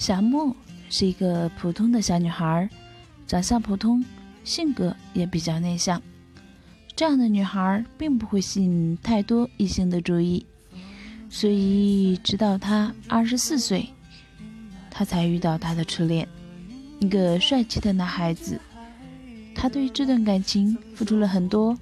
[0.00, 0.56] 小莫
[0.88, 2.66] 是一个普通的小女孩，
[3.26, 4.02] 长相普通，
[4.44, 6.00] 性格也比较内向。
[6.96, 10.44] 这样的女孩并不会吸引太多异性的注意，
[11.28, 13.86] 所以直到她二十四岁，
[14.90, 16.26] 她才遇到她的初恋，
[17.00, 18.58] 一个帅气的男孩子。
[19.54, 21.76] 她对这段感情付出了很多，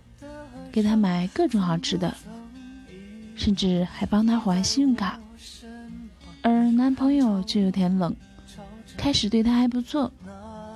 [0.72, 2.12] 给他买各种好吃的，
[3.36, 5.20] 甚至还帮他还信用卡。
[6.48, 8.14] 而男朋友却有点冷，
[8.96, 10.10] 开始对她还不错，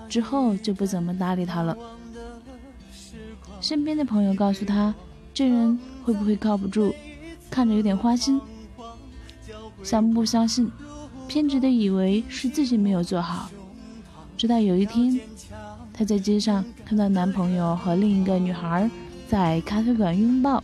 [0.09, 1.77] 之后就不怎么搭理她了。
[3.61, 4.95] 身边的朋友告诉她，
[5.33, 6.95] 这人会不会靠不住，
[7.51, 8.41] 看着有点花心。
[9.83, 10.71] 小木不相信，
[11.27, 13.51] 偏执的以为是自己没有做好。
[14.37, 15.19] 直到有一天，
[15.93, 18.91] 她在街上看到男朋友和另一个女孩
[19.29, 20.63] 在咖啡馆拥抱，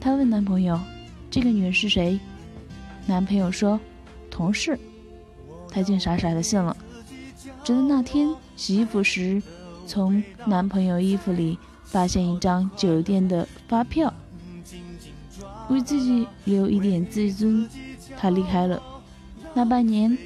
[0.00, 0.78] 她问男朋友
[1.30, 2.18] ：“这个女人是谁？”
[3.10, 3.78] 男朋友说
[4.30, 4.78] ：“同事。”
[5.68, 6.76] 她竟傻傻的信了。
[7.64, 9.42] 直到那天洗衣服时，
[9.84, 14.14] 从男朋友衣服里发现一张酒店的发票，
[15.70, 17.68] 为自己留一点自尊，
[18.16, 18.80] 她离开了。
[19.54, 20.16] 那半年，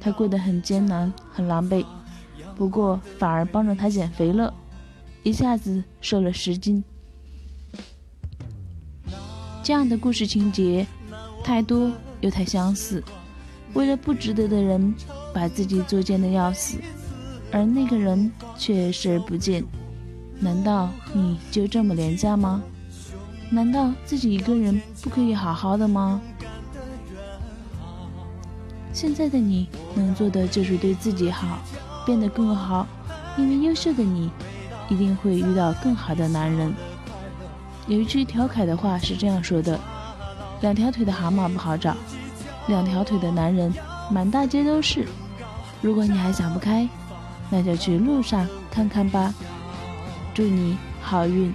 [0.00, 1.86] 她过得很艰难，很狼狈，
[2.56, 4.52] 不过反而帮着他减肥了，
[5.22, 6.82] 一下子瘦了十斤。
[9.62, 10.84] 这样的故事情节。
[11.42, 13.02] 太多又太相似，
[13.74, 14.94] 为了不值得的人，
[15.32, 16.78] 把自己作贱的要死，
[17.50, 19.64] 而那个人却视而不见。
[20.38, 22.62] 难道你就这么廉价吗？
[23.50, 26.20] 难道自己一个人不可以好好的吗？
[28.92, 31.58] 现在的你能做的就是对自己好，
[32.06, 32.86] 变得更好，
[33.36, 34.30] 因为优秀的你
[34.88, 36.72] 一定会遇到更好的男人。
[37.86, 39.78] 有一句调侃的话是这样说的。
[40.60, 41.96] 两条腿的蛤蟆不好找，
[42.66, 43.72] 两条腿的男人
[44.10, 45.06] 满大街都是。
[45.80, 46.86] 如果你还想不开，
[47.48, 49.32] 那就去路上看看吧。
[50.34, 51.52] 祝你好运。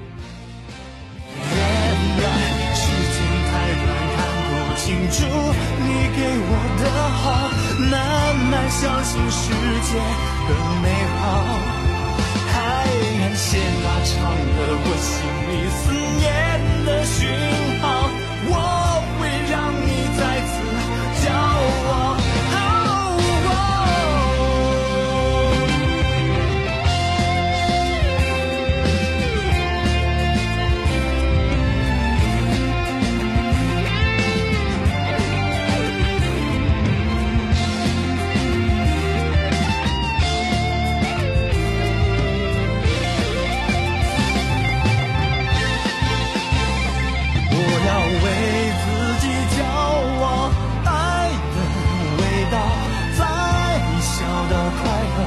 [54.55, 55.19] 的快乐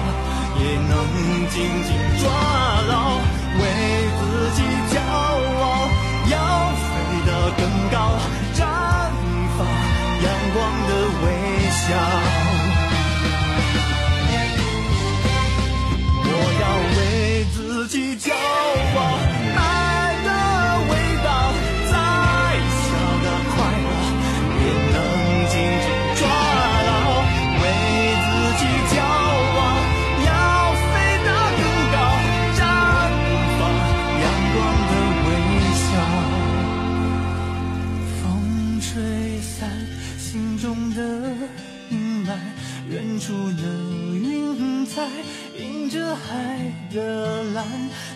[0.58, 0.92] 也能
[1.50, 2.24] 紧紧抓
[2.88, 3.07] 牢。
[45.58, 47.66] 迎着海的蓝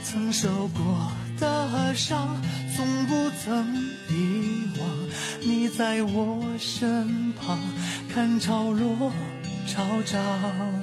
[0.05, 2.41] 曾受过的伤，
[2.77, 3.75] 从不曾
[4.09, 4.89] 遗忘。
[5.41, 7.59] 你在我身旁，
[8.13, 9.13] 看潮落
[9.67, 10.82] 潮涨。